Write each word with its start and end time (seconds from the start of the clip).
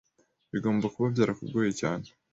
Bigomba 0.51 0.87
kuba 0.93 1.07
byarakugoye 1.13 1.71
cyane. 1.81 2.07